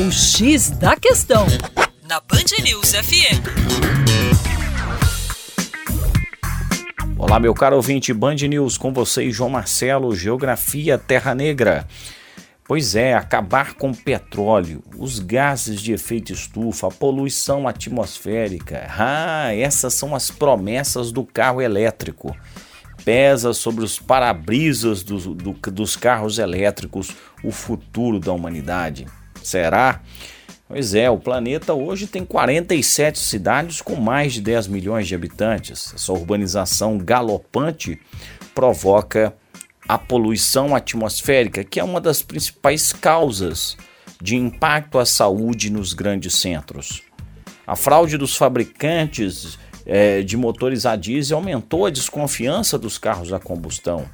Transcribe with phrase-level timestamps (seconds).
[0.00, 1.44] O X da Questão,
[2.08, 3.42] na Band News FM.
[7.18, 11.84] Olá, meu caro ouvinte Band News, com vocês, João Marcelo, Geografia Terra Negra.
[12.64, 18.86] Pois é, acabar com petróleo, os gases de efeito estufa, a poluição atmosférica.
[18.96, 22.36] Ah, essas são as promessas do carro elétrico.
[23.04, 27.10] Pesa sobre os para-brisas do, do, dos carros elétricos
[27.42, 29.04] o futuro da humanidade.
[29.42, 30.00] Será?
[30.68, 35.94] Pois é, o planeta hoje tem 47 cidades com mais de 10 milhões de habitantes.
[35.94, 37.98] Essa urbanização galopante
[38.54, 39.34] provoca
[39.88, 43.78] a poluição atmosférica, que é uma das principais causas
[44.20, 47.02] de impacto à saúde nos grandes centros.
[47.66, 53.40] A fraude dos fabricantes é, de motores a diesel aumentou a desconfiança dos carros a
[53.40, 54.04] combustão.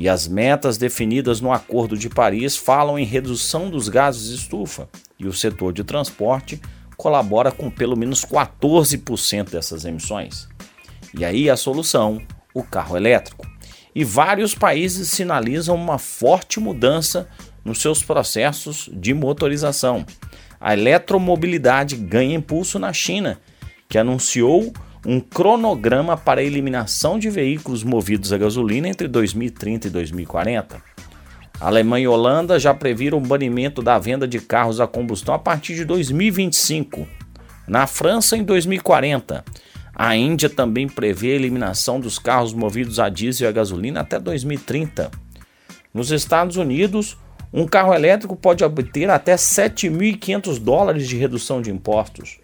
[0.00, 4.88] E as metas definidas no Acordo de Paris falam em redução dos gases de estufa,
[5.18, 6.58] e o setor de transporte
[6.96, 10.48] colabora com pelo menos 14% dessas emissões.
[11.12, 12.18] E aí a solução:
[12.54, 13.46] o carro elétrico
[13.94, 17.28] e vários países sinalizam uma forte mudança
[17.62, 20.06] nos seus processos de motorização.
[20.58, 23.38] A eletromobilidade ganha impulso na China,
[23.86, 24.72] que anunciou
[25.04, 30.82] um cronograma para a eliminação de veículos movidos a gasolina entre 2030 e 2040.
[31.60, 35.34] A Alemanha e a Holanda já previram o banimento da venda de carros a combustão
[35.34, 37.06] a partir de 2025.
[37.68, 39.44] Na França, em 2040.
[39.94, 44.18] A Índia também prevê a eliminação dos carros movidos a diesel e a gasolina até
[44.18, 45.10] 2030.
[45.92, 47.18] Nos Estados Unidos,
[47.52, 52.38] um carro elétrico pode obter até 7.500 dólares de redução de impostos.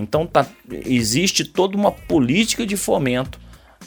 [0.00, 0.46] Então tá,
[0.86, 3.38] existe toda uma política de fomento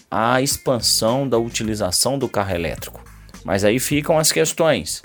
[0.09, 3.03] à expansão da utilização do carro elétrico.
[3.43, 5.01] Mas aí ficam as questões.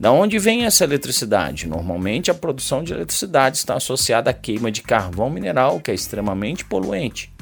[0.00, 1.66] Da onde vem essa eletricidade?
[1.66, 6.64] Normalmente a produção de eletricidade está associada à queima de carvão mineral, que é extremamente
[6.64, 7.32] poluente.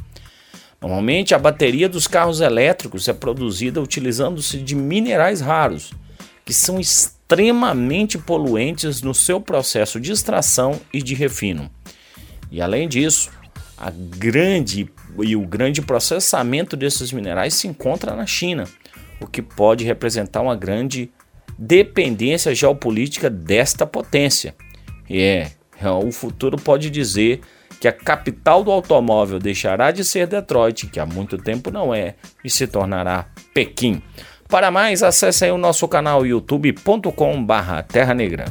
[0.81, 5.93] Normalmente a bateria dos carros elétricos é produzida utilizando-se de minerais raros,
[6.45, 11.71] que são extremamente poluentes no seu processo de extração e de refino.
[12.55, 13.33] E além disso,
[13.77, 14.89] a grande
[15.21, 18.63] e o grande processamento desses minerais se encontra na China,
[19.21, 21.11] o que pode representar uma grande
[21.59, 24.55] dependência geopolítica desta potência.
[25.11, 25.51] E é,
[26.05, 27.41] o futuro pode dizer
[27.81, 32.15] que a capital do automóvel deixará de ser Detroit, que há muito tempo não é,
[32.45, 34.01] e se tornará Pequim.
[34.49, 38.45] Para mais, acesse aí o nosso canal youtube.com/terra negra.